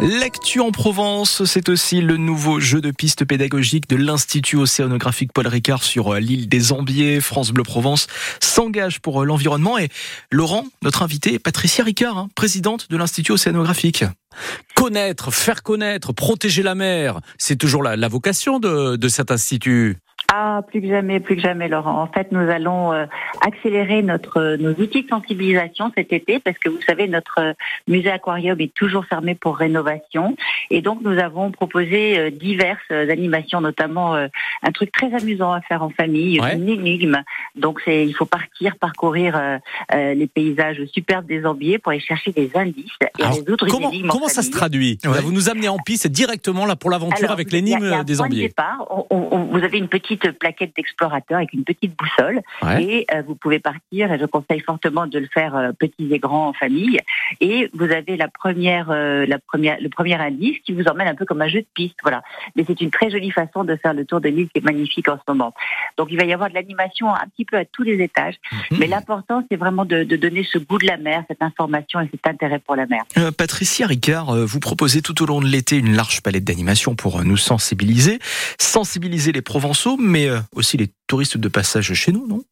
[0.00, 5.48] L'actu en Provence, c'est aussi le nouveau jeu de piste pédagogique de l'Institut océanographique Paul
[5.48, 7.20] Ricard sur euh, l'île des Ambiers.
[7.20, 8.06] France Bleu Provence
[8.40, 9.88] s'engage pour euh, l'environnement et
[10.30, 14.04] Laurent, notre invité, Patricia Ricard, hein, présidente de l'Institut océanographique.
[14.76, 19.98] Connaître, faire connaître, protéger la mer, c'est toujours la, vocation de cet institut.
[20.30, 22.02] Ah, plus que jamais, plus que jamais, Laurent.
[22.02, 23.06] En fait, nous allons euh,
[23.40, 27.52] accélérer notre nos outils de sensibilisation cet été parce que vous savez, notre euh,
[27.86, 30.36] musée aquarium est toujours fermé pour rénovation
[30.70, 35.82] et donc nous avons proposé euh, diverses animations, notamment un truc très amusant à faire
[35.82, 37.22] en famille, une énigme.
[37.56, 39.58] Donc c'est il faut partir parcourir
[39.92, 44.08] les paysages superbes des Ambiers pour aller chercher des indices et résoudre comment, une énigme
[44.08, 44.98] Comment ça se traduit?
[45.04, 48.48] Vous nous amenez en piste directement là pour l'aventure avec l'énigme des Ambiers.
[48.48, 52.40] départ, vous avez une petite plaquette d'explorateur avec une petite boussole.
[52.80, 56.18] Et euh, vous pouvez partir et je conseille fortement de le faire euh, petits et
[56.18, 56.98] grands en famille.
[57.40, 61.14] Et vous avez la première euh, la première le premier indice qui vous emmène un
[61.14, 62.22] peu comme un jeu de piste voilà.
[62.56, 65.08] Mais c'est une très jolie façon de faire le tour de l'île qui est magnifique
[65.08, 65.54] en ce moment.
[65.96, 68.36] Donc il va y avoir de l'animation un petit peu à tous les étages.
[68.70, 68.78] Mhm.
[68.78, 72.08] mais l'important c'est vraiment de, de, donner ce goût de la mer cette information et
[72.10, 73.04] cet intérêt pour la mer.
[73.36, 77.36] Patricia Ricard vous proposez tout au long de l'été une large palette d'animation pour nous
[77.36, 78.18] sensibiliser.
[78.58, 82.42] Sensibiliser les Provençaux mais euh, aussi les touristes de passage chez nous, non?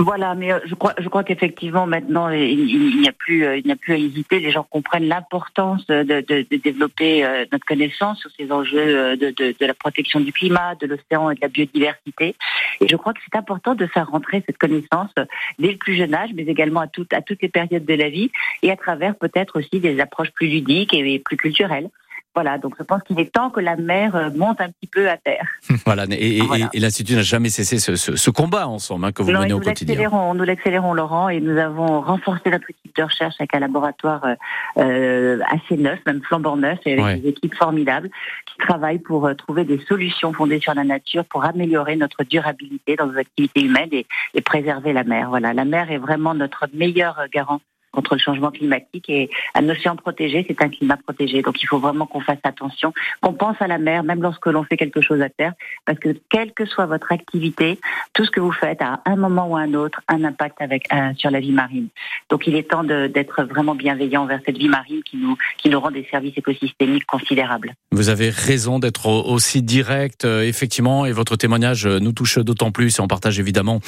[0.00, 3.64] Voilà, mais euh, je crois, je crois qu'effectivement maintenant il n'y a plus, euh, il
[3.64, 4.40] n'y a plus à hésiter.
[4.40, 9.74] Les gens comprennent l'importance de, de, développer notre connaissance sur ces enjeux de, de, la
[9.74, 12.34] protection du climat, de l'océan et de la biodiversité.
[12.80, 15.12] Et je crois que c'est important de faire rentrer cette connaissance
[15.60, 18.08] dès le plus jeune âge, mais également à toutes, à toutes les périodes de la
[18.08, 18.32] vie
[18.62, 21.88] et à travers peut-être aussi des approches plus ludiques et plus culturelles.
[22.34, 25.08] Voilà, donc je pense qu'il est temps que la mer euh, monte un petit peu
[25.08, 25.46] à terre.
[25.86, 26.40] voilà, et,
[26.72, 30.10] et, l'Institut n'a jamais cessé ce, ce, combat ensemble hein, que vous menez au quotidien.
[30.34, 34.34] Nous l'accélérons, Laurent, et nous avons renforcé notre équipe de recherche avec un laboratoire euh,
[34.78, 38.10] euh assez neuf, même flambant neuf, et avec des équipes formidables
[38.46, 42.96] qui travaillent pour euh, trouver des solutions fondées sur la nature pour améliorer notre durabilité
[42.96, 45.28] dans nos activités humaines et, et préserver la mer.
[45.28, 47.60] Voilà, la mer est vraiment notre meilleur garant
[47.94, 51.42] contre le changement climatique et un océan protégé, c'est un climat protégé.
[51.42, 54.64] Donc il faut vraiment qu'on fasse attention, qu'on pense à la mer, même lorsque l'on
[54.64, 55.52] fait quelque chose à terre,
[55.86, 57.78] parce que quelle que soit votre activité,
[58.12, 60.58] tout ce que vous faites a à un moment ou à un autre un impact
[60.60, 61.88] euh, sur la vie marine.
[62.28, 65.80] Donc il est temps d'être vraiment bienveillant vers cette vie marine qui nous qui nous
[65.80, 67.74] rend des services écosystémiques considérables.
[67.92, 72.70] Vous avez raison d'être aussi direct, euh, effectivement, et votre témoignage euh, nous touche d'autant
[72.70, 73.80] plus et on partage évidemment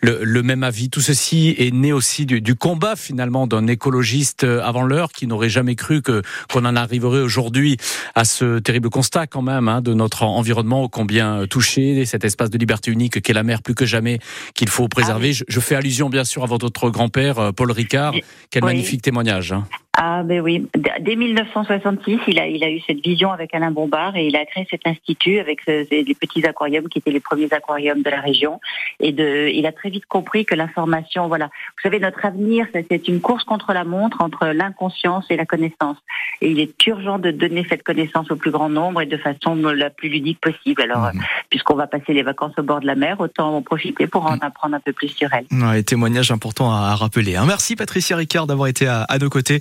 [0.00, 0.90] le, même avis.
[0.90, 5.50] Tout ceci est né aussi du combat finalement d'un écologiste euh, avant l'heure qui n'aurait
[5.50, 7.76] jamais cru que qu'on en arriverait aujourd'hui
[8.14, 12.58] à ce terrible constat quand même hein, de notre environnement combien touché, cet espace de
[12.58, 14.18] liberté unique qu'est la mer plus que jamais
[14.54, 15.32] qu'il faut préserver.
[15.40, 18.14] Ah je, fais allusion bien sûr à votre grand-père euh, Paul Ricard.
[18.50, 19.52] Quel magnifique témoignage.
[19.52, 19.66] Hein.
[19.94, 20.66] Ah ben oui,
[21.00, 24.46] dès 1966, il a, il a eu cette vision avec Alain Bombard et il a
[24.46, 28.58] créé cet institut avec les petits aquariums qui étaient les premiers aquariums de la région.
[29.00, 33.06] Et de, il a très vite compris que l'information, voilà, vous savez, notre avenir, c'est
[33.06, 35.98] une course contre la montre entre l'inconscience et la connaissance.
[36.40, 39.54] Et il est urgent de donner cette connaissance au plus grand nombre et de façon
[39.56, 40.80] la plus ludique possible.
[40.80, 41.20] Alors, mmh.
[41.50, 44.36] puisqu'on va passer les vacances au bord de la mer, autant en profiter pour en
[44.36, 44.42] mmh.
[44.42, 45.46] apprendre un peu plus sur elle.
[45.50, 47.36] Ouais, témoignage important à rappeler.
[47.36, 47.44] Hein.
[47.46, 49.60] Merci Patricia Ricard d'avoir été à, à nos côtés.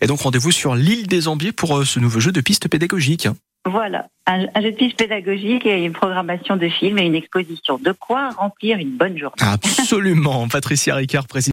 [0.00, 3.28] Et donc rendez-vous sur l'île des Ambiers pour euh, ce nouveau jeu de piste pédagogique.
[3.64, 7.78] Voilà, un, jeu de piste pédagogique et une programmation de films et une exposition.
[7.78, 9.36] De quoi remplir une bonne journée.
[9.40, 11.40] Absolument, Patricia Ricard, président.